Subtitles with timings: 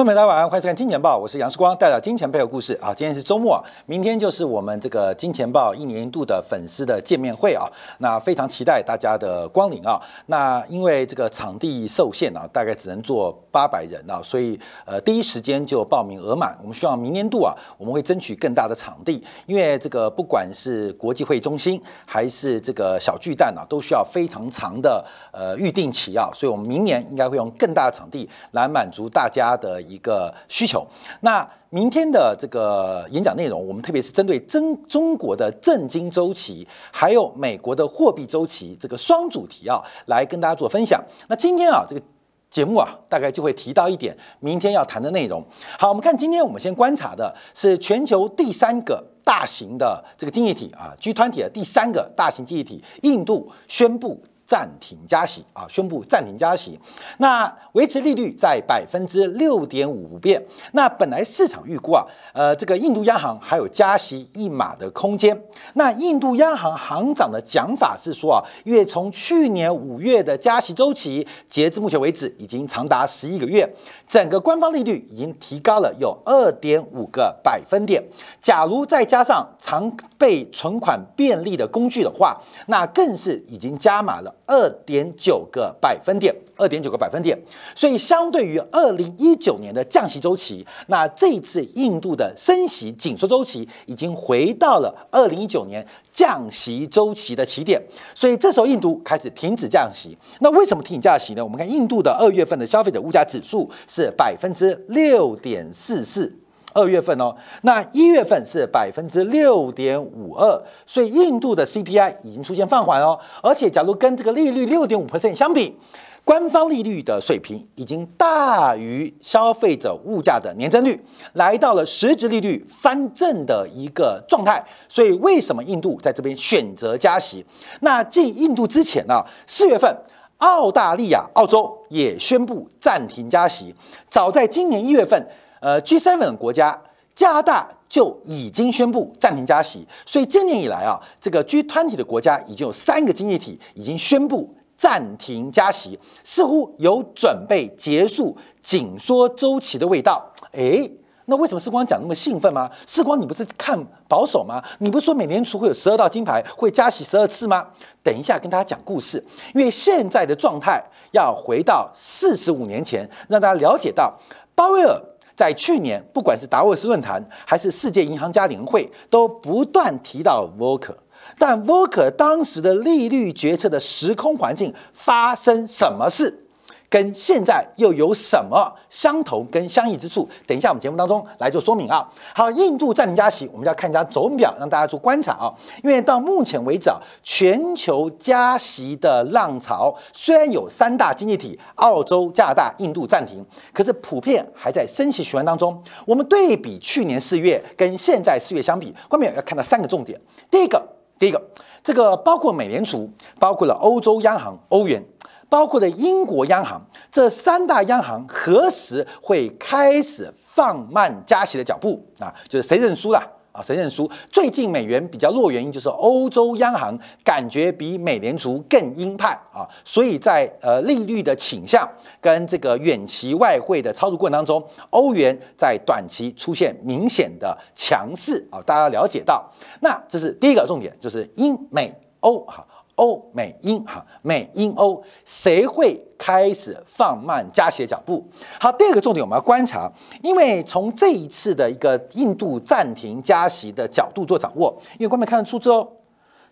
[0.00, 2.94] 朋友们，大家晚上欢迎收看《金钱报》，我是杨世光，带来金钱背后故事啊。
[2.94, 7.68] 今天是周末，明天就是我们这个《金钱报》一年一度的粉丝的见面会啊。
[7.98, 10.00] 那非常期待大家的光临啊。
[10.24, 16.56] 那因为这个场地受限啊，大概只能坐八百人啊，所以呃第一时间就报名额满。
[16.62, 26.30] 我们希望明年度啊，我们会争取更大的场地，因为这个不管是国际会议中心还是这个小巨蛋啊，都需要非常长的呃预定期啊。
[26.32, 29.78] 所以我们明年应该会用更大的场地来满足大家的。
[29.90, 30.86] 一个需求。
[31.20, 41.02] 那明天的这个演讲内容，我们特别是针对中中国的政经周期，还有美国的货币周期这个双主题啊，来跟大家做分享。
[41.28, 42.02] 那今天啊，这个
[42.48, 45.44] 节目啊，大概就会提到一点明天要谈的内容。
[45.78, 54.20] 好，我们看今天我们先观察的是全球第三个大型的这个经济体啊，G 团体的第三个大型经济体，印度宣布。
[54.50, 56.76] 暂停加息啊，宣布暂停加息，
[57.18, 60.44] 那维持利率在百分之六点五不变。
[60.72, 65.40] 那本来市场预估啊，呃，这个印度央行还有加息一码的空间。
[65.74, 73.72] 那印度央行行长的讲法是说啊，因为从去年五月的加息周期，截至目前为止已经长达十一个月，
[74.08, 78.02] 整个官方利率已经提高了有二点五个百分点。
[78.40, 84.34] 假如再加上常备存款便利的工具的话，那更是已经加码了。
[84.50, 87.38] 二点九个百分点，二点九个百分点。
[87.72, 97.80] 所以，相对于二零一九年的降息周期，那这一次印度的升息紧缩周期已经回到了二零一九年降息周期的起点。
[98.12, 100.18] 所以，这时候印度开始停止降息。
[100.40, 101.44] 那为什么停止降息呢？
[101.44, 106.34] 我们看印度的二月份的消费者物价指数是百分之六点四四。
[106.72, 113.18] 二月份哦，那一月份是百分之六点五二，所以印度的 CPI 已经出现放缓哦。
[113.42, 115.76] 而且，假如跟这个利率六点五 percent 相比，
[116.24, 121.00] 官方利率的水平已经大于消费者物价的年增率，
[121.32, 124.64] 来到了实质利率翻正的一个状态。
[124.88, 127.44] 所以，为什么印度在这边选择加息？
[127.80, 129.24] 那继印度之前呢？
[129.46, 129.92] 四月份，
[130.38, 133.74] 澳大利亚、澳洲也宣布暂停加息。
[134.08, 135.26] 早在今年一月份。
[135.60, 136.76] 呃，G7 国家
[137.14, 150.24] 加拿大就已经宣布暂停加息，所以今年以来啊，这个 G20 的国家已经有三个经济体已经宣布暂停加息，似乎有准备结束紧缩周期的味道。
[150.52, 150.90] 诶，
[151.26, 152.70] 那为什么世光讲那么兴奋吗？
[152.86, 153.78] 世光，你不是看
[154.08, 154.62] 保守吗？
[154.78, 157.66] 你不是说美联储会有十二道金牌，会加息十二次吗？
[158.02, 159.22] 等一下跟大家讲故事，
[159.54, 160.82] 因为现在的状态
[161.12, 164.18] 要回到四十五年前，让大家了解到
[164.54, 164.98] 鲍威尔。
[165.40, 170.94] 在去年，不管是达沃斯论坛还是世界银行家庭会，都不断提到 VOLKER，
[171.38, 176.49] 但 VOLKER 当时的利率决策的时空环境发生什么事？
[176.90, 180.28] 跟现在又有什么相同跟相异之处？
[180.44, 182.06] 等一下我们节目当中来做说明啊。
[182.34, 185.54] 好，印度暂停加息，我们就要看一下总表，让大家做观察啊。
[185.84, 195.80] 因为到目前为止啊，全球加息的浪潮虽然有三大经济体澳洲、加拿大、印度暂停，可是普遍还在升息循环当中。
[196.04, 198.80] 我们对比去年四月跟现在四月相。
[198.80, 200.18] 比，后面要看到三个重点。
[200.50, 200.82] 第一个，
[201.18, 201.38] 第一个，
[201.84, 203.06] 这个包括美联储，
[203.38, 205.04] 包括了欧洲央行、欧元。
[205.50, 206.80] 包括的英国央行，
[207.10, 212.32] 这三大央行何时会开始放慢加息的脚步啊？
[212.48, 213.18] 就是谁认输了
[213.50, 213.60] 啊？
[213.60, 214.08] 谁认输？
[214.30, 221.86] 最近美元比较弱，原因就是欧洲央行感觉比美联储更鹰派啊，所以在呃利率的倾向
[222.20, 228.62] 跟这个远期外汇的操作过程当中，欧元在短期出现明显的强势啊。
[228.64, 229.50] 大家了解到，
[229.80, 232.64] 那这是第一个重点，就是英美欧哈。
[233.00, 238.22] 欧美英哈美英欧谁会开始放慢加息的脚步？
[238.60, 239.90] 好，第二个重点我们要观察，
[240.22, 245.88] 因为从这一次的一个印度暂停加息的角度做掌握，因为官媒看得出字哦，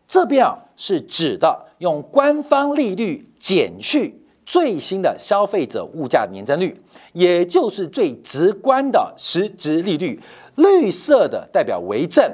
[0.06, 6.82] 这边啊是指的用官方利率减去最新的消费者物价年增率，
[7.12, 10.18] 也就是最直观的实质利率，
[10.54, 12.24] 绿色的代表为正，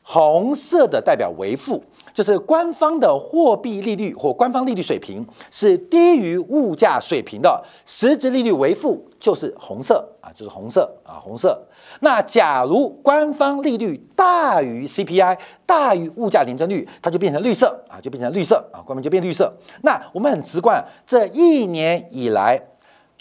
[0.00, 1.84] 红色的代表为负。
[2.12, 11.60] 就是官方的货币利率或官方利率水平是低于物价水平的，实质利率为负，就是红色啊，就是红色啊，红色。
[12.00, 19.52] 那假如官方利率大于 CPI，大于物价年增率，它就变成绿色啊，就变成绿色啊，官方就变绿色。
[19.82, 22.60] 那我们很直观，这一年以来。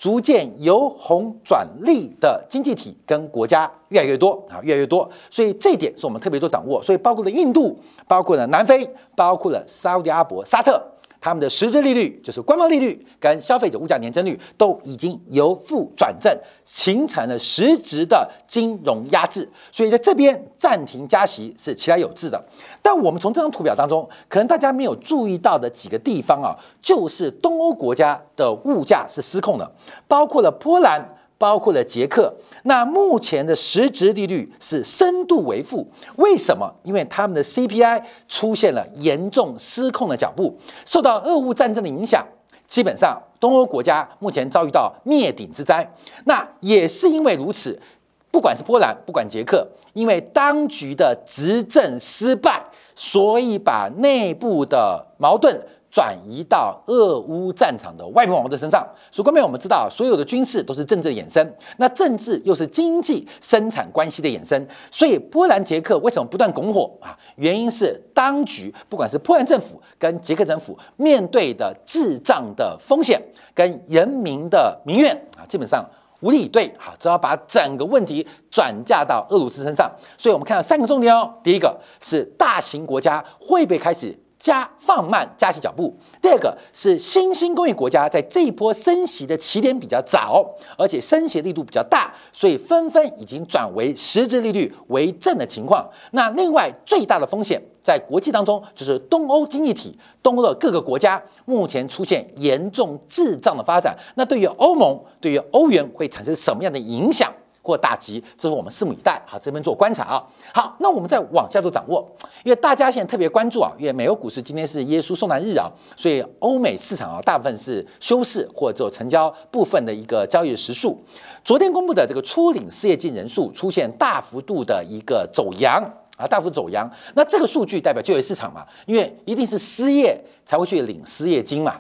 [0.01, 6.81] 逐渐由红转绿的经济体跟国家越来越多啊，越来越多，所以这一点是我们特别做掌握。
[6.81, 7.77] 所以包括了印度，
[8.07, 10.83] 包括了南非，包括了沙特阿伯、沙特，
[11.21, 16.35] 他们的实质利率，就是官方利率跟消费者物价年增率，都已经由负转正，
[16.65, 19.47] 形成了实质的金融压制。
[19.71, 22.44] 所以在这边暂停加息是其来有致的。
[22.81, 29.71] 但我们从这张图表当中，可能大家没有注意到的几个地方啊，就是东欧国家的物价是失控的，
[30.07, 31.07] 包括了波兰。
[31.41, 32.31] 包括了捷克，
[32.65, 36.71] 那目前的实质利率是深度为负，为什么？
[36.83, 40.55] 因为他们的 CPI 出现了严重失控的脚步，
[40.85, 42.23] 受到俄乌战争的影响，
[42.67, 45.91] 基本上东欧国家目前遭遇到灭顶之灾。
[46.25, 47.81] 那也是因为如此，
[48.29, 52.63] 不管是波兰，不管捷克，因为当局的执政失败，
[52.95, 55.59] 所以把内部的矛盾。
[55.91, 58.88] 转移到俄乌战场的外部矛盾身上。
[59.11, 61.45] 所以，关面我们知道，所有的军事都是政治的衍生，
[61.77, 64.65] 那政治又是经济生产关系的衍生。
[64.89, 67.17] 所以，波兰、捷克为什么不断拱火啊？
[67.35, 73.21] 原因是当局不管是波兰政府跟捷克政府面对的智障的风险
[73.53, 75.85] 跟人民的民怨啊，基本上
[76.21, 76.73] 无力以对。
[76.77, 79.91] 好，只要把整个问题转嫁到俄罗斯身上。
[80.17, 81.33] 所以我们看到三个重点哦。
[81.43, 84.17] 第一个是大型国家会不会开始？
[84.41, 85.95] 加放慢加息脚步。
[86.19, 90.43] 第二个是新兴工业国家在这一波升息的起点比较早，
[90.75, 95.88] 而且升息力度比较大，所以纷纷已经转为实质利率为正的情况。
[96.13, 103.95] 那另外最大的风险在国际当中，就是东欧经济体、东欧的各个国家目前出现严重滞胀的发展。
[104.15, 107.31] 那对于欧盟、对于欧元会产生什么样的影响？
[107.62, 109.22] 或打击，这是我们拭目以待。
[109.25, 110.24] 好，这边做观察啊。
[110.54, 112.06] 好，那我们再往下做掌握，
[112.44, 121.00] 因为大家现在特别关注啊，因为美国股市今天是耶稣受难日啊，所以欧美市场啊大部分是休市或者成交部分的一个交易时数。
[121.44, 125.84] 昨天公布的这个初领失业金人数出现大幅度的一个走阳
[126.18, 126.90] 啊，大幅走阳。
[127.16, 131.80] 那这个数据代表就业市场嘛，因为一定是失业才会去领失业金嘛。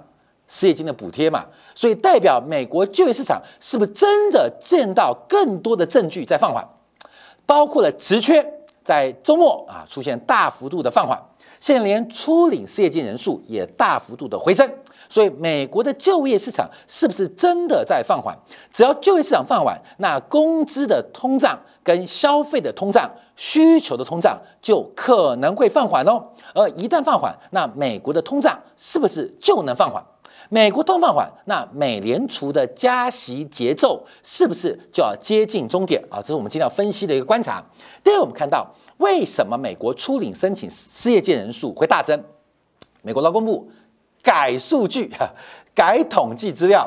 [0.53, 6.61] 失业金的补贴嘛，所以代表美国就业市场是不是真的见到更多的证据在放缓？
[7.45, 8.45] 包括了职缺
[8.83, 11.17] 在周末啊出现大幅度的放缓，
[11.61, 14.69] 现在连初领失业金人数也大幅度的回升，
[15.07, 18.37] 所以美国的就业市场是不是真的在放缓？
[18.73, 26.21] 只要就业市场放缓，那工资的通胀跟消费的通胀、需求的通胀就可能会放缓哦。
[26.53, 30.03] 而一旦放缓，那美国的通胀是不是就能放缓？
[30.53, 36.19] 美国通放缓，那美联储的加息节奏是不是就要接近终点啊？
[36.19, 37.63] 这是我们今天要分析的一个观察。
[38.03, 42.21] 第二，我们看到为什么美国初领申请失业金人数会大增？
[43.01, 43.71] 美国劳工部
[44.21, 45.09] 改数据、
[45.73, 46.85] 改统计资料，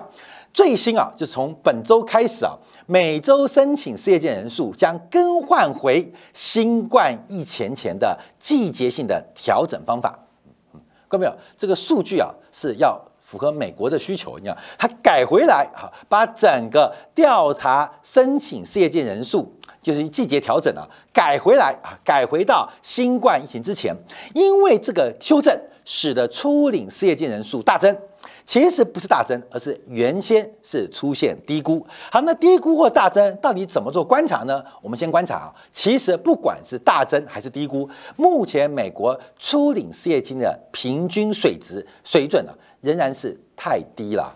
[0.52, 2.52] 最新啊，就从本周开始啊，
[2.84, 10.10] 每周申请失业金人数将更换回新冠疫情前的季节性的调整方法。
[11.08, 11.34] 看到没有？
[11.56, 13.00] 这个数据啊是要。
[13.24, 19.50] 符合美国的需求，你看，它改回来啊，把整个调查申请失业金人数，
[19.80, 23.96] 就是季节调整啊，改回来啊，改回到新冠疫情之前，
[24.34, 27.96] 因为这个修正使得初领失业金人数大增。
[28.46, 31.84] 其实不是大增，而是原先是出现低估。
[32.12, 34.62] 好，那低估或大增到底怎么做观察呢？
[34.82, 35.54] 我们先观察啊。
[35.72, 42.52] 其实不管是大增还是低估，目前美国初领失业金的平均水值水准呢，
[42.84, 44.32] 仍然是太低了。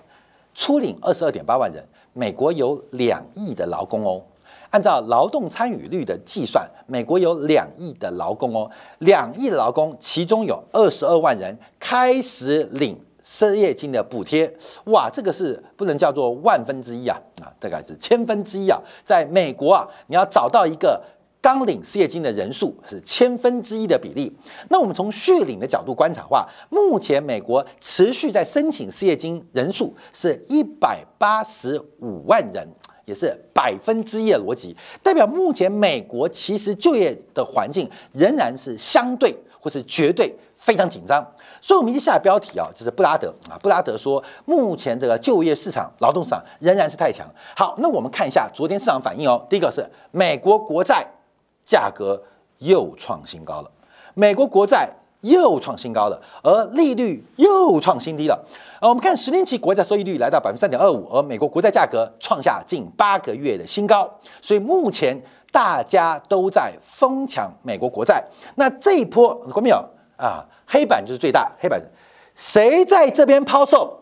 [0.55, 1.85] 初领二十二点八万人，
[2.15, 4.23] 美国有两亿的劳工哦。
[4.71, 12.99] 按照劳动参与率的计算，美国有两亿的劳工哦，两亿的劳工，其中有二十二万人开始领。
[13.31, 14.51] 失业金的补贴，
[14.85, 18.81] 哇，这个是不能叫做万分之一啊，啊，大概是千分之一啊。
[19.05, 20.99] 在美国啊，你要找到一个
[21.41, 24.33] 刚领失业金的人数是千分之一的比例。
[24.69, 32.67] 那我们从续领的角度观察话，目前美国持续在申请失业金人数是一百八十五万人，
[33.05, 41.25] 也是百分之一的逻辑，代表目前美国其实就业的环境仍然是相对或是绝对非常紧张。
[41.61, 43.59] 所以，我们一下标题啊，就是布拉德啊。
[43.61, 47.27] 布拉德说，目前这个就业市场、劳动市场仍然是太强。
[47.57, 49.45] 好，那我们看一下昨天市场反应哦。
[49.49, 51.05] 第一个是美国国债
[51.69, 52.19] 价格
[52.61, 53.71] 又创新高了，
[54.15, 54.89] 美国国债
[55.21, 58.35] 又创新高了，而利率又创新低了。
[58.81, 64.09] 啊，我们看十年期国债收益率来到百分之三点二五，而美国国债价格创下近八个月的新高。
[64.41, 65.21] 所以目前
[65.53, 68.25] 大家都在疯抢美国国债。
[68.55, 69.77] 那这一波，看没有
[70.17, 70.43] 啊？
[70.67, 71.79] 黑板就是最大，黑板
[72.35, 73.95] 谁在这边抛售，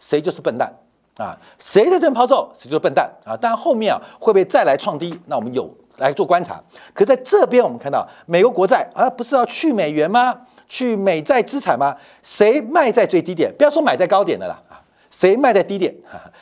[0.00, 0.72] 谁就是笨蛋
[1.16, 1.36] 啊！
[1.58, 3.36] 谁在这边抛售，谁就是笨蛋啊！
[3.38, 5.18] 但后面啊会不会再来创低？
[5.26, 6.62] 那我们有来做观察。
[6.92, 10.34] 可在这边我们看到美国国债啊，不是要去美元吗？
[10.66, 11.94] 去美债资产吗？
[12.22, 13.52] 谁卖在最低点？
[13.56, 15.94] 不要说买在高点的啦啊，谁卖在低点？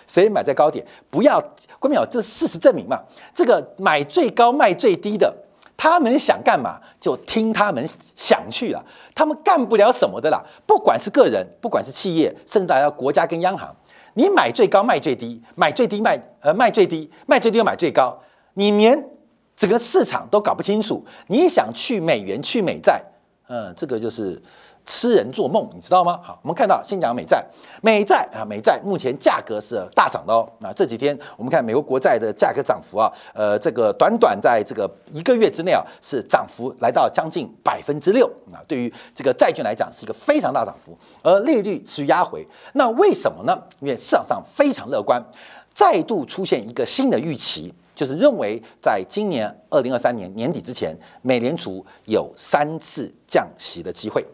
[0.07, 0.85] 谁买在高点？
[1.11, 1.41] 不要，
[1.79, 2.07] 关没有？
[2.07, 3.01] 这事实证明嘛，
[3.35, 5.35] 这个买最高卖最低的，
[5.77, 10.41] 他们想干嘛就听他们想去了，他们干不了什么的啦。
[10.67, 13.75] 不管是个人，不管是企业，甚至大家国家跟央行，
[14.15, 18.17] 你买最高卖最低，买最低卖呃卖最低，卖最低又买最高，
[18.55, 19.09] 你连
[19.57, 23.03] 整个市场都搞不清楚，你想去美元去美债，
[23.49, 24.41] 嗯，这个就是。
[24.85, 26.19] 痴人做梦，你知道吗？
[26.25, 27.41] 好，我们看到先讲美债，
[27.83, 30.45] 美债啊，美债目前价格是大涨的哦。
[30.59, 38.59] 那这几天我们看美国国债的价格涨幅啊，呃，这个短短在这个一个月之内啊，是涨幅来到将近百分之六啊。
[38.67, 42.45] 对于这个债券来讲，是一个非常大涨幅，而利率持续压回。
[42.73, 43.57] 那为什么呢？
[43.79, 45.25] 因为市场上非常乐观，
[45.73, 50.93] 再度出现一个新的预期，就是认为在今年二零二三年年底之前，
[51.23, 54.27] 美联储有三次降息的机会。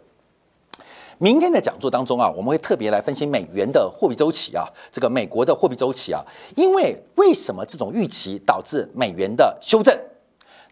[1.19, 6.25] 明天的讲座当中啊，我们会特别来分析美元的货币周期啊，这个美国的货币周期啊，
[6.57, 9.95] 因为为什么这种预期导致美元的修正，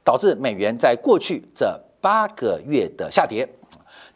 [0.02, 3.46] 导致美元在过去这八个月的下跌，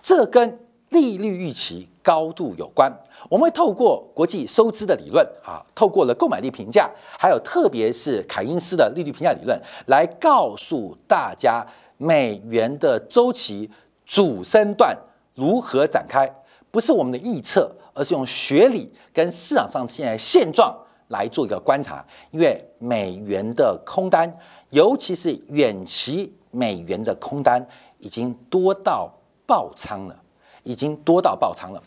[0.01, 0.59] 这跟
[0.91, 2.93] 利率预期高度有关。
[3.29, 11.67] 我们会透过国际收支的理论啊，透过了购买力评价，还有特别是凯因斯的利率评价理论，来告诉大家
[11.97, 13.71] 美元的周期
[14.05, 14.97] 主升段。
[15.35, 16.31] 如何展开？
[16.71, 20.77] 不是我们的预测，而是用学理跟市场上现在现状
[21.09, 22.05] 来做一个观察。
[22.31, 24.33] 因为美元的空单，
[24.71, 27.67] 尤其是远期美元的空单，
[27.99, 29.11] 已经多到
[29.47, 30.20] 爆仓了，
[30.63, 31.83] 已经多到爆仓了。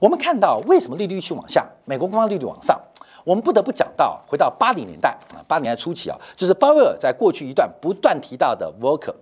[0.00, 2.80] 我们看到为什么利率去往下，美国官方利率往上？
[3.28, 9.14] 我们不得不讲到，回到八零年代啊，八零年代初期啊，就是鲍威尔在过去一段不断提到的 Volcker。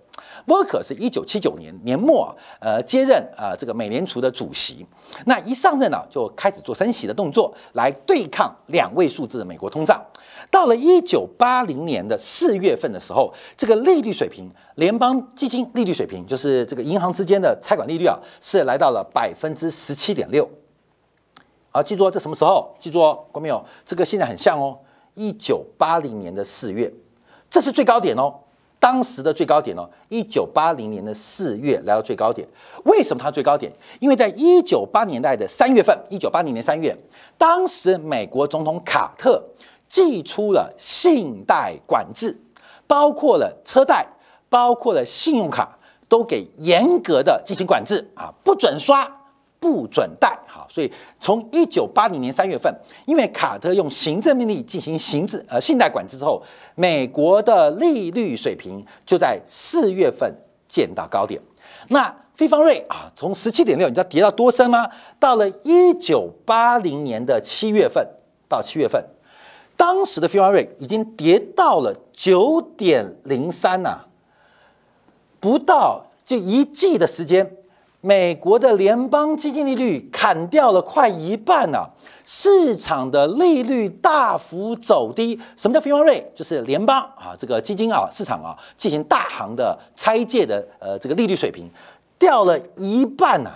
[0.45, 4.85] 沃克是一九七九年年末，呃，接任啊这个美联储的主席。
[5.25, 10.01] 那一上任呢，就开始做升息的动作，来对抗两位数字的美国通胀。
[10.49, 20.49] 到了一九八零年的四月份的时候，这个利率水平，联邦基金利率水平，就是这个银行之间的拆管利率啊，是来到了百分之十七点六。
[21.77, 22.75] 好，记住哦，这什么时候？
[22.79, 23.63] 记住哦，过没有？
[23.85, 24.75] 这个现在很像哦，
[25.13, 26.91] 一九八零年的四月，
[27.51, 28.33] 这是最高点哦。
[28.79, 32.47] 当时的最高点哦，一九八零年的四月来到最高点。
[32.85, 33.71] 为什么它最高点？
[33.99, 36.97] 因为在一九八年代的三月份，一九八零年三月，
[37.37, 39.43] 当时美国总统卡特
[39.87, 42.35] 寄出了信贷管制，
[42.87, 44.03] 包括了车贷，
[44.49, 45.77] 包括了信用卡，
[46.09, 49.07] 都给严格的进行管制啊，不准刷。
[49.59, 52.73] 不准贷，好，所以从一九八零年三月份，
[53.05, 56.41] 因为卡特用行政命令进行行政呃信贷管制之后，
[56.75, 60.31] 美国的利率水平就在四月份
[60.67, 61.41] 见到高点。
[61.89, 64.87] 那非方瑞啊，从十七点六，你知道跌到多深吗？
[65.19, 68.07] 到了一九八零年的七月份
[68.47, 69.03] 到七月份，
[69.75, 74.01] 当时的非方瑞已经跌到了九点零三呐，
[75.39, 77.57] 不到就一季的时间。
[78.07, 81.85] 美国的联邦基金利率砍掉了快一半呢，
[82.23, 85.37] 市场的利率大幅走低。
[85.57, 86.25] 什么叫非方瑞？
[86.33, 91.69] 就是联邦啊，这个基金啊，市场啊进行大行的拆借的呃这个利率水平
[92.17, 93.51] 掉了一半呢，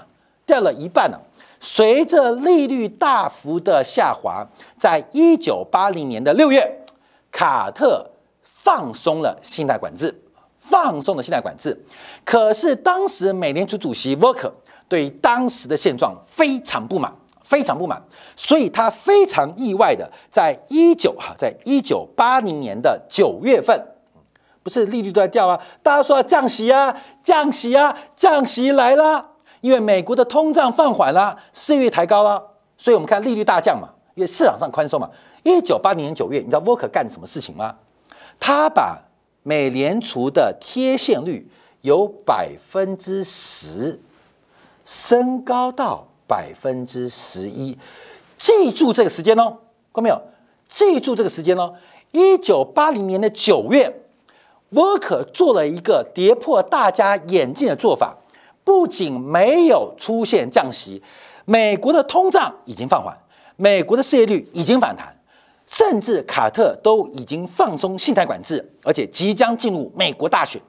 [0.46, 1.18] 掉了一半呢。
[1.62, 4.46] 随着利率大幅的下滑，
[4.78, 6.84] 在一九八零年的六月，
[7.32, 8.06] 卡特
[8.44, 10.21] 放松了信贷管制。
[10.72, 11.78] 放松的信贷管制，
[12.24, 14.50] 可是当时美联储主席沃克
[14.88, 17.14] 对当时的现状非常不满，
[17.44, 18.02] 非常不满，
[18.38, 23.78] 所以他非常意外的，在一九哈，在一九八零年的九月份，
[24.64, 32.42] 不是利率都在掉啊，大家说要降息啊，降息啊，降息来了，因为美国的通胀放缓了，失业抬高了，
[32.78, 35.10] 所以我们看利率大降嘛，因为市场上宽松嘛。
[35.44, 37.76] 一九八零年九月，你知道沃克干什么事情吗？
[38.40, 39.02] 他把
[39.44, 41.48] 美联储的贴现率
[41.82, 44.00] 由百分之十
[44.86, 47.78] 升高到百分之十一，
[48.38, 49.58] 记住这个时间哦，
[49.94, 50.22] 看到没有？
[50.68, 51.74] 记住这个时间哦。
[52.12, 54.02] 一九八零年的九月，
[54.70, 58.18] 沃克做了一个跌破大家眼镜的做法，
[58.64, 61.02] 不仅没有出现降息，
[61.46, 63.18] 美国的通胀已经放缓，
[63.56, 65.18] 美国的失业率已经反弹。
[65.72, 70.62] 甚至卡特都已经放松信贷管制，而且即将进入美国大选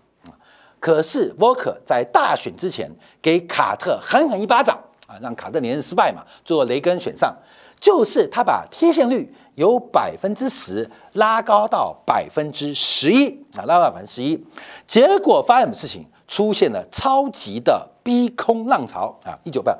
[0.78, 2.88] 可是沃克在大选之前
[3.20, 4.78] 给卡特狠狠一巴掌
[5.08, 7.36] 啊，让卡特连任失败嘛，最后雷根选上，
[7.80, 14.46] 就是他把贴现率由百分之十拉高到百分之十一啊，拉到百分之十一。
[14.86, 16.06] 结果发生什么事情？
[16.28, 19.36] 出现了超级的逼空浪潮啊！
[19.44, 19.76] 一九八，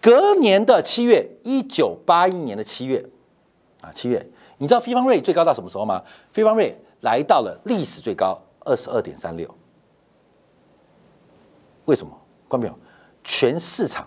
[0.00, 3.04] 隔年的七月，一九八一年的七月
[3.80, 4.24] 啊，七月，
[4.58, 6.02] 你知道非方瑞最高到什么时候吗？
[6.32, 9.48] 非方瑞来到了历史最高二十二点三六。
[11.84, 12.12] 为什么？
[12.48, 12.78] 关没有？
[13.22, 14.06] 全市场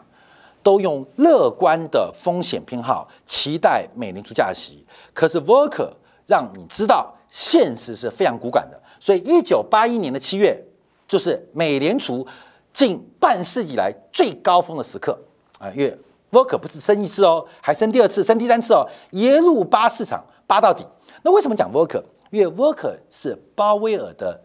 [0.64, 5.92] 都用乐观的风险偏好期待美联储加息，可是 v o k e r
[6.26, 8.82] 让你知道现实是非常骨感的。
[9.00, 10.62] 所以，一九八一年的七月
[11.08, 12.26] 就是美联储
[12.74, 15.18] 近半世纪来最高峰的时刻
[15.60, 15.70] 啊！
[15.72, 15.98] 因为
[16.32, 20.84] Volcker 不是升一次哦，还升第二次、升第三次哦，一路扒市场，扒到底。
[21.22, 22.04] 那为什么讲 Volcker？
[22.32, 24.42] 因为 Volcker 是鲍威尔的。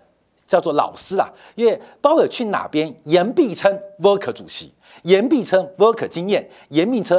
[0.47, 7.19] 叫做老师啦，因为鲍威尔去哪边，言必称 Volcker 主席，言必称 Volcker 经验，言必称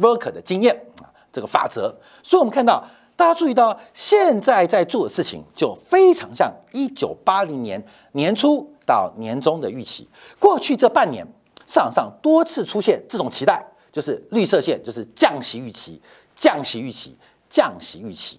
[0.00, 1.96] Volcker 的经验啊，这个法则。
[2.24, 10.08] 所以，我们看到大家注意到，现在在做的事情就非常像一九八零年年初到年中的预期。
[10.40, 11.24] 过去这半年，
[11.64, 16.02] 市场上多次出现这种期待，就是绿色线，就是降息预期，
[16.34, 17.16] 降息预期，
[17.48, 18.38] 降息预期。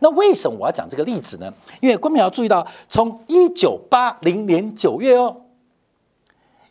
[0.00, 1.52] 那为什么我要讲这个例子呢？
[1.80, 5.34] 因为观众要注意到，从一九八零年九月哦，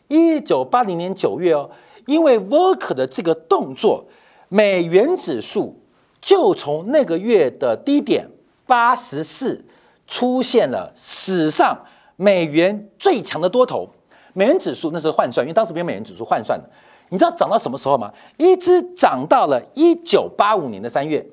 [0.06, 1.68] 一九八零年九月哦，
[2.06, 4.04] 因为 Volcker 的这个动作，
[4.48, 5.80] 美元指数
[6.20, 8.30] 就从那个月的低点
[8.66, 9.64] 八十四，
[10.06, 11.76] 出现了史上
[12.14, 13.88] 美元最强的多头。
[14.32, 16.70] 美元指数那时候换算，因为当时没有美元指数换算的，
[17.08, 18.12] 你知道涨到什么时候吗？
[18.36, 21.28] 一直涨到了一九八五年的三月。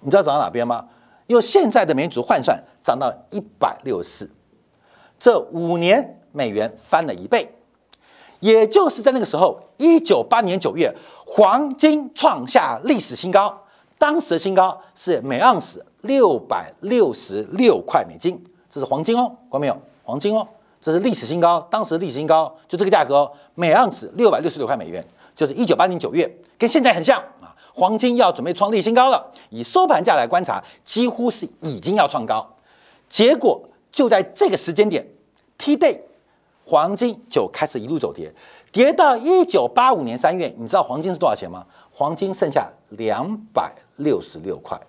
[0.00, 0.86] 你知道涨到哪边吗？
[1.26, 4.30] 用现在的美元换算，涨到一百六十四。
[5.18, 7.54] 这五年美元翻了一倍，
[8.40, 10.92] 也就是在那个时候，一九八年九月，
[11.26, 13.56] 黄金创下历史新高。
[13.98, 19.78] 当时的新高是每盎司六百六十六块美金，这是黄金哦，看到没有？
[20.02, 20.48] 黄金哦，
[20.80, 26.28] 这是历史新高，当时的历史新高就这个价格哦，每盎司六百六十六块美元，就是一九八零九月，
[26.58, 27.22] 跟现在很像。
[27.74, 32.56] 黄金要准备创历史新高了，以收盘价来观察，几乎是已经要创高。
[33.08, 33.60] 结果
[33.90, 35.06] 就在这个时间点
[35.58, 36.00] ，T day，
[36.64, 38.32] 黄金就开始一路走跌，
[38.70, 41.66] 跌到一九八五年三月，你知道黄金是多少钱吗？
[41.92, 44.80] 黄金剩下两百六十六块，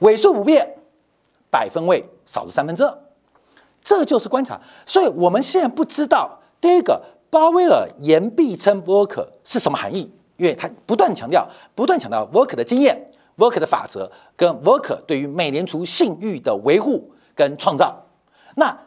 [0.00, 0.76] 尾数不变，
[1.50, 2.98] 百分位少了三分之二，
[3.82, 4.60] 这就是观察。
[4.84, 10.10] 所以我们现在不知道第一个鲍威尔言必称 work 是什么含义。
[10.36, 18.06] 因为他不断强调，不断强调 Work 的经验，Work 的法则，跟 Work 对于美联储信誉的维护跟创造。
[18.56, 18.78] 那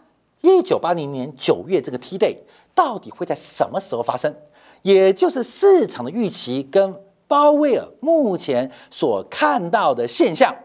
[0.42, 2.38] 一九八零年九月这个 T day
[2.74, 4.34] 到底会在什么时候发生？
[4.82, 6.96] 也就是市场的预期跟
[7.28, 10.56] 鲍威尔目前所看到的现象。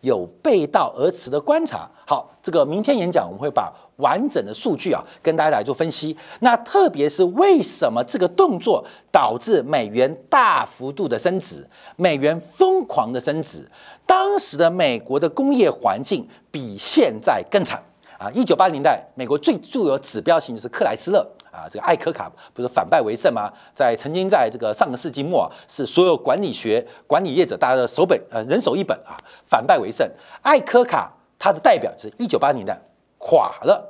[0.00, 1.88] 有背道而驰的观察。
[2.06, 6.16] 好，这个明天演讲我们会把完整的数据啊跟大家来做分析。
[6.40, 13.68] 那特别是为什么这个动作导致美元大幅度的升值，美元疯狂的升值？
[14.06, 17.80] 当时的美国的工业环境比现在更惨
[18.20, 18.30] 啊！
[18.34, 21.26] 一九八零年代，美国最具有指标性就是克莱斯勒。
[21.50, 23.50] 啊，这个艾科卡不是反败为胜吗？
[23.74, 29.16] 在曾经在这个上个世纪末，是所有管理学管理业者大家的手本，呃，人手一本啊。
[29.46, 30.06] 反败为胜，
[30.42, 32.78] 艾科卡它的代表就是一九八零年代
[33.16, 33.82] 垮了，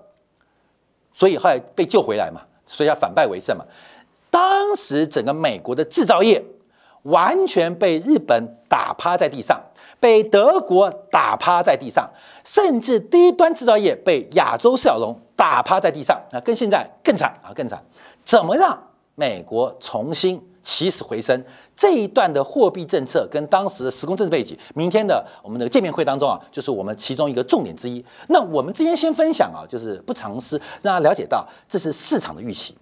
[1.12, 3.64] 所以后来被救回来嘛，所以要反败为胜嘛。
[4.30, 6.42] 当时整个美国的制造业
[7.02, 9.60] 完全被日本打趴在地上。
[9.98, 12.08] 被德国打趴在地上，
[12.50, 17.80] 甚至低端制造业被亚洲四小龙打趴在地上啊，跟现在更惨啊，更惨！
[18.24, 18.76] 怎么让
[19.14, 21.44] 美国重新起死回生？
[21.76, 28.04] 这一段的货币政策跟当时的时空政治背景，明天的我们的见面会当中啊，就是我们其中一个重点之一。
[28.26, 32.74] 那我们之间先分享啊，就是不藏私，让大家了解到这是市场的预期，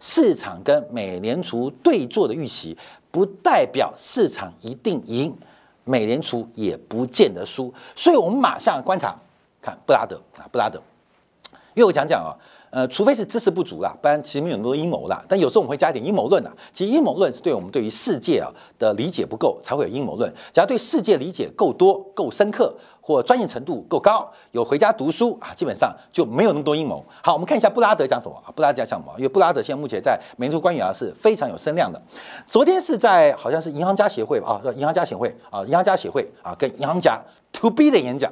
[0.00, 2.74] 市场跟美联储对坐的预期，
[3.10, 5.36] 不代表市场一定赢。
[5.84, 9.14] 美联储也不见得输，所以我们马上观察
[9.60, 10.80] 看布拉德啊，布拉德，
[11.74, 12.36] 因为我讲讲啊，
[12.70, 15.22] 呃，除非是知识不足啦，不然其实没有那么多阴谋啦。
[15.28, 16.52] 但有时候我们会加一点阴谋论啦。
[16.72, 20.32] 其实阴谋论是对我们对于世界啊的理解不够，才会有阴谋论。
[20.52, 22.74] 只要对世界理解够多、够深刻。
[23.02, 27.04] 或专业程度够高，有回家读书啊，基本上就没有那么多阴谋。
[27.24, 28.52] 好，我们看一下布拉德讲什么啊？
[28.54, 29.12] 布拉德讲什么？
[29.16, 32.00] 因为布拉德现在目前在美联储官员啊是非常有声量的。
[32.46, 37.18] 昨天是在好像是银行家协会吧啊，银行家协会啊，银行家协会啊，跟银行家
[37.52, 38.30] to B 的演讲。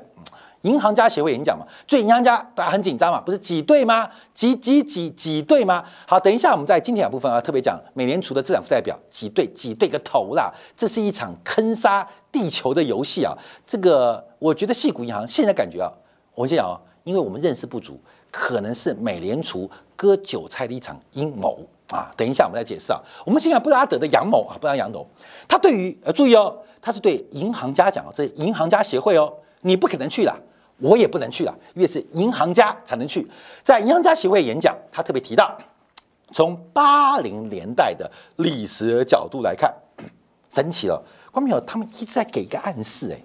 [0.62, 4.08] 银行家协会演讲嘛，所以银行家大家很紧张嘛，不是挤兑吗？
[4.34, 5.84] 挤挤挤挤兑吗？
[6.06, 10.52] 好，等一下我们在今天两部分啊，特别讲美联储的资产负债表挤兑挤兑个头啦！
[10.76, 13.32] 这是一场坑杀地球的游戏啊！
[13.66, 15.92] 这个我觉得细谷银行现在感觉啊，
[16.34, 21.58] 我先讲啊，因为我们认识不足，可能是美联储割韭菜的一场阴谋
[21.90, 22.12] 啊。
[22.16, 23.00] 等一下我们来解释啊。
[23.24, 25.06] 我们先看布拉德的阳谋啊，布拉德阳谋，
[25.48, 30.38] 他对于呃注意哦，他是对银行家讲哦，这银行家协会哦，你不可能去了，
[30.78, 33.26] 我也不能去了，因为是银行家才能去。
[33.62, 35.56] 在银行家协会演讲，他特别提到，
[36.32, 39.74] 从八零年代的历史角度来看，
[40.48, 41.02] 神奇了。
[41.30, 43.20] 观众朋友他们一直在给一个暗示，哎，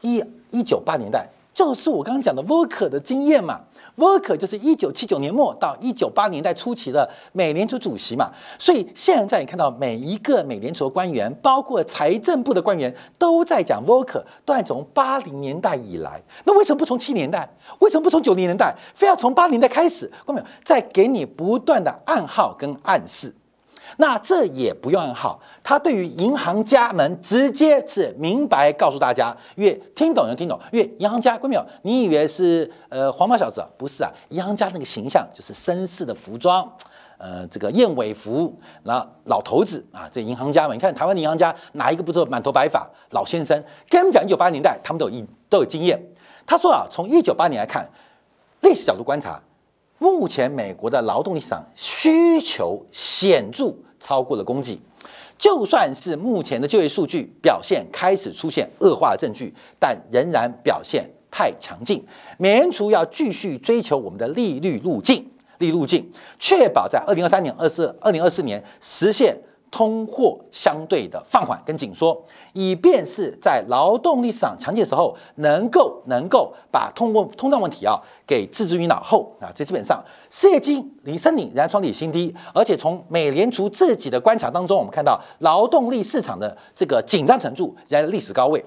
[0.00, 3.60] 一一九八年代就是我刚刚讲的沃克的经验嘛，
[3.96, 17.48] 沃克就是一九七九年末到一九八零年代初期的美联储主席嘛，所以现在你看到每一个美联储的官员，包括财政部的官员，都在讲沃克，都在从八零年代以来，那为什么不从七零年代？
[17.78, 18.74] 为什么不从九零年代？
[18.94, 20.10] 非要从八零年代开始？
[20.24, 23.34] 光明友在给你不断的暗号跟暗示。
[23.96, 31.64] 那这也不用暗号，他对于银行家们直接是明白告诉大家，越听懂人听懂，越银行家，关没有？
[31.82, 33.64] 你以为是呃黄毛小子？
[33.78, 36.70] 不是啊，银行家那个形象就是绅士的服装，
[37.18, 43.56] 呃，这个燕尾服，然后老头子啊，这银行家们，你看台湾的银行家哪一个不是满头白发老先生？
[43.88, 46.00] 跟他们讲一九八零年代，他们都有一都有经验。
[46.46, 47.88] 他说啊，从一九八年来看，
[48.60, 49.40] 历史角度观察，
[49.98, 53.74] 目前美国的劳动力市场需求显著。
[53.98, 54.78] 超过了供给，
[55.38, 62.04] 就算是目前的就业数据表现开始出现恶化的证据，但仍然表现太强劲。
[62.38, 65.16] 美联储要继续追求我们的利率路径，
[65.58, 69.34] 利率路径，确保在二零二三年、二四、二零二四年实现。
[69.76, 72.18] 通货相对的放缓跟紧缩，
[72.54, 79.52] 以便是在劳动力市场强劲的时候，能够能够把通货通胀问题啊给置之于脑后啊。
[79.54, 88.64] 这基本上，失业金离升领仍然创历史新低，而且从美联储自己的观察当中，我们看到劳动力市场的这个紧张程度在历史高位。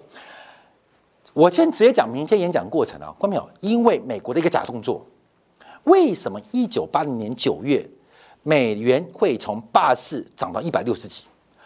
[1.34, 3.50] 我先直接讲明天演讲过程啊，关没有？
[3.62, 5.04] 因为美国的一个假动作，
[5.86, 7.84] 为什么一九八零年九月？
[8.43, 11.23] 美元会从八四涨到一百六十几，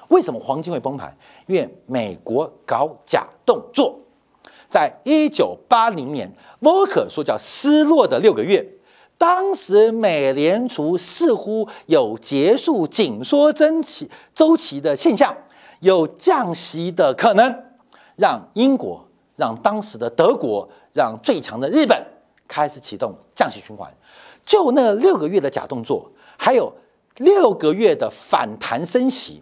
[0.08, 1.16] 为什么黄金会崩盘？
[1.48, 4.00] 因为美国搞假动作。
[4.70, 6.32] 在一九八零年，
[6.62, 8.68] 沃克说叫失落的六个月，
[9.20, 15.36] 当时美联储似乎有结束紧缩周期周期的现象，
[15.82, 17.64] 有降息的可能，
[18.16, 19.06] 让英国、
[19.36, 22.04] 让当时的德国、让最强的日本
[22.48, 23.94] 开始启动降息循环。
[24.44, 26.10] 就那六个月的假动作。
[26.38, 26.74] 还有
[27.18, 29.42] 六个月的反弹升息，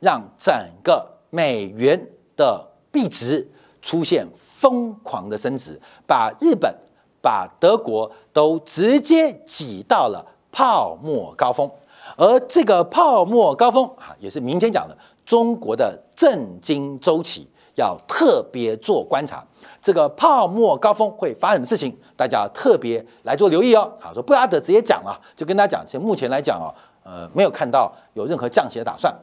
[0.00, 3.46] 让整个美元的币值
[3.80, 6.74] 出现疯狂的升值，把日本、
[7.20, 11.70] 把德国都直接挤到了泡沫高峰。
[12.16, 19.42] 而这个泡沫高峰啊，也是明天讲的中国的震惊周期，要特别做观察。
[19.80, 21.96] 这个泡沫高峰会发生什么事情？
[22.16, 23.92] 大家特别来做留意哦。
[24.00, 29.14] 好，说布拉德直接讲了，就跟大家讲，现目前来讲哦，呃，没有看到有任何降息的打算。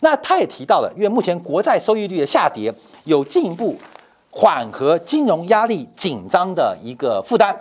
[0.00, 2.72] 那他也提到了，因为目前国债收益率的下跌，
[3.04, 3.76] 有进一步
[4.30, 7.58] 缓和金融压力紧张的一个负担。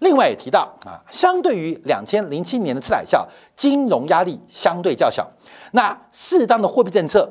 [0.00, 3.24] 另外也提到啊，相对于两千零七年的次海啸，
[3.56, 5.26] 金融压力相对较小。
[5.72, 7.28] 那适当的货币政策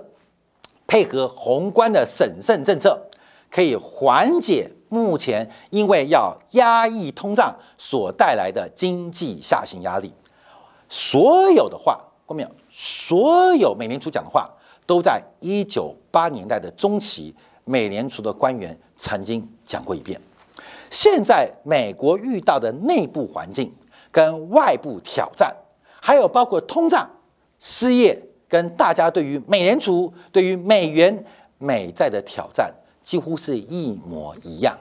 [0.87, 3.01] 配合宏观的审慎政策。
[3.51, 10.11] 可以缓解目前因为要压抑通胀所带来的经济下行压力。
[10.89, 12.49] 所有的话，后面？
[12.69, 14.49] 所有美联储讲的话，
[14.85, 20.19] 都在一九八年代的中期，美联储的官员曾经讲过一遍。
[20.89, 23.73] 现在美国遇到的内部环境
[24.11, 25.55] 跟外部挑战，
[26.01, 27.09] 还有包括通胀、
[27.57, 31.25] 失业，跟大家对于美联储、对于美元、
[31.57, 32.73] 美债的挑战。
[33.05, 34.75] 几乎是一模一样，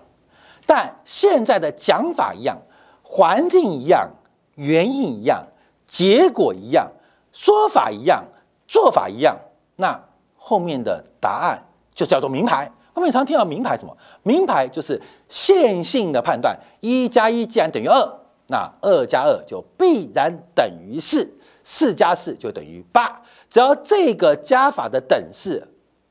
[0.64, 2.56] 但现在的讲法一样，
[3.02, 4.08] 环境一样，
[4.54, 5.44] 原因一样，
[5.86, 6.90] 结果一样，
[7.34, 8.24] 说法一样，
[8.66, 9.38] 做法一样，
[9.76, 10.02] 那
[10.38, 11.62] 后面的答案
[11.94, 12.72] 就叫做名牌。
[12.94, 13.94] 我们常听到名牌什么？
[14.22, 14.98] 名牌就是
[15.28, 21.30] 线性的判断，一加一既然等于二，那二加二就必然等于四，
[21.62, 23.20] 四加四就等于八。
[23.54, 25.64] 只要这个加法的等式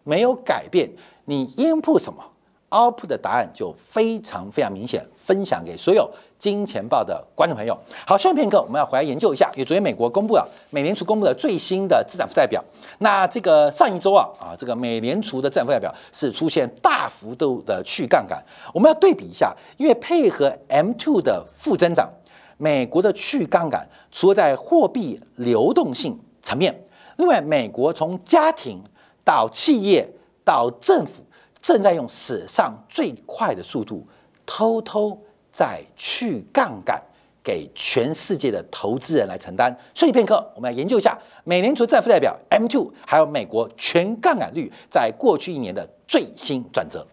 [0.06, 0.90] 没有改变。
[1.26, 2.24] 你 input 什么
[2.70, 5.06] ，output 的答案就非常非常明显。
[5.18, 7.78] 分享给所有金钱豹的观众朋友。
[8.08, 12.64] 好，休息片刻我们要回来研究一下，因为昨天美国公布了美联储公布的最新的资产负债表。
[13.00, 18.42] 那这个上一周啊啊，这个美联储的资产负债表是出现大幅度的去杠杆。
[18.74, 22.10] 我们要对比一下，因为配合 M2 的负增长，
[22.56, 26.74] 美国的去杠杆除了在货币流动性层面，
[27.18, 28.82] 另外美国从家庭
[29.24, 30.08] 到企业。
[30.46, 31.24] 到政府
[31.62, 34.06] 正在用史上最快的速度，
[34.46, 35.18] 偷偷
[35.54, 37.02] 在去杠杆
[37.42, 39.74] 给全世界的投资人来承担。
[39.94, 47.08] 休息片刻，我们来研究一下美联储债负代表 M2，还有美国全杠杆率在过去一年的最新转折。